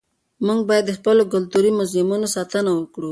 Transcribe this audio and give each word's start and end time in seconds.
موږ 0.45 0.59
باید 0.69 0.85
د 0.87 0.91
خپلو 0.97 1.23
کلتوري 1.33 1.71
موزیمونو 1.79 2.27
ساتنه 2.35 2.71
وکړو. 2.75 3.09